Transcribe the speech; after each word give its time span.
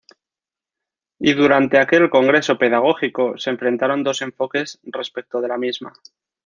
Y 1.19 1.33
durante 1.33 1.77
aquel 1.77 2.09
Congreso 2.09 2.57
pedagógico 2.57 3.37
se 3.37 3.51
enfrentaron 3.51 4.03
dos 4.03 4.23
enfoques 4.23 4.79
respecto 4.91 5.41
de 5.41 5.47
la 5.47 5.59
misma. 5.59 5.93